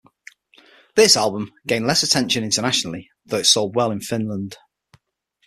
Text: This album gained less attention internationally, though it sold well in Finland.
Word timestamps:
This 0.95 1.15
album 1.15 1.51
gained 1.67 1.85
less 1.85 2.01
attention 2.01 2.43
internationally, 2.43 3.11
though 3.23 3.37
it 3.37 3.45
sold 3.45 3.75
well 3.75 3.91
in 3.91 4.01
Finland. 4.01 4.57